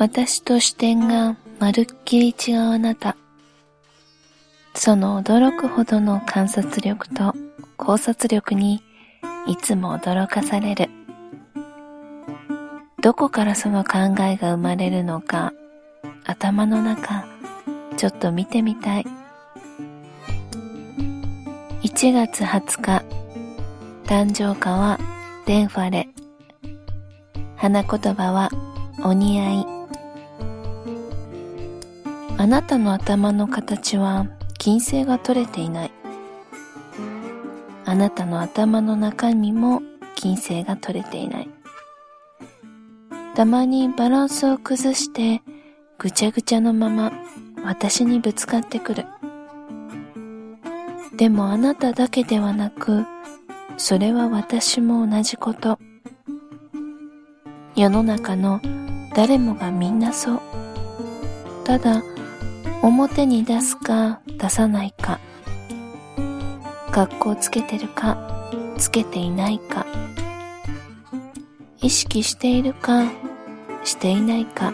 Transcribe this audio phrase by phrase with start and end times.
[0.00, 3.18] 私と視点がまるっきり違うあなた。
[4.74, 7.34] その驚くほどの観察力と
[7.76, 8.82] 考察力に
[9.46, 10.88] いつも驚かされる。
[13.02, 15.52] どこからその考えが生まれるのか
[16.24, 17.26] 頭の中
[17.98, 19.06] ちょっと見てみたい。
[21.82, 23.04] 1月20日
[24.06, 24.98] 誕生花は
[25.44, 26.08] デンファレ
[27.56, 28.48] 花言葉は
[29.04, 29.79] お似合い
[32.40, 34.26] あなたの頭の形は
[34.58, 35.92] 金星が取れていない
[37.84, 39.82] あなたの頭の中身も
[40.14, 41.48] 金星が取れていない
[43.34, 45.42] たまにバランスを崩して
[45.98, 47.12] ぐちゃぐちゃのまま
[47.62, 49.06] 私にぶつかってくる
[51.20, 53.04] でもあなただけではなく、
[53.76, 55.78] それは私も同じこと。
[57.76, 58.58] 世の中の
[59.14, 60.40] 誰もがみんなそう。
[61.64, 62.02] ただ、
[62.82, 65.20] 表に出すか出さないか。
[66.90, 68.16] 格好つけてるか、
[68.78, 69.86] つけていないか。
[71.82, 73.04] 意識しているか、
[73.84, 74.72] していないか。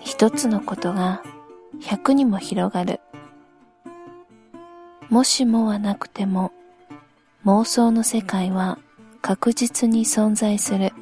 [0.00, 1.22] 一つのことが
[1.80, 3.00] 百にも広がる。
[5.08, 6.52] もしもはなくても
[7.46, 8.78] 妄想の世界は
[9.22, 10.92] 確実に存在する。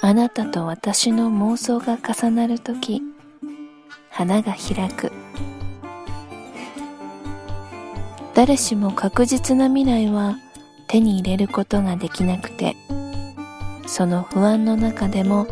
[0.00, 3.02] あなたと私の妄想が重なるとき、
[4.10, 5.10] 花が開く。
[8.34, 10.36] 誰しも確実な未来は
[10.86, 12.76] 手に入れることができなくて、
[13.86, 15.48] その不安の中でも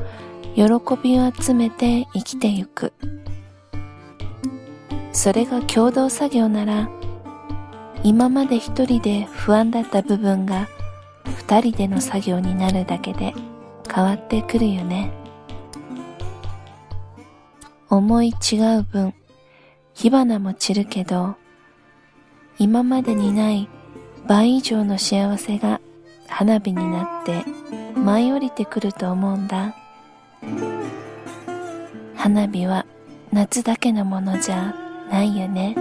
[0.54, 0.64] 喜
[1.02, 2.92] びを集めて生きてゆく。
[5.12, 6.88] それが共同作業なら
[8.04, 10.68] 今まで一人で不安だった部分が
[11.24, 13.34] 二人での作業になるだけで
[13.86, 15.10] 変わってくるよね。
[17.88, 19.14] 思い違う分
[19.94, 21.36] 火花も散るけど
[22.58, 23.68] 今までにない
[24.26, 25.80] 倍以上の幸せが
[26.26, 27.44] 花火になって
[27.94, 29.74] 舞い降りてくると思うんだ。
[32.16, 32.84] 花火は
[33.32, 34.74] 夏だけのものじゃ
[35.10, 35.76] ないよね。